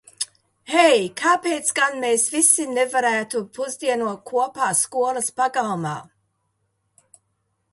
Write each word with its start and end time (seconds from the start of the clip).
Hei, 0.75 1.01
kāpēc 1.19 1.67
gan 1.79 1.97
mēs 2.05 2.23
visi 2.35 2.65
nevarētu 2.77 3.41
pusdienot 3.57 4.23
kopā 4.31 4.71
skolas 4.81 5.29
pagalma? 5.43 5.93